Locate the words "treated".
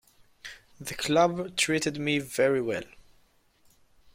1.55-1.99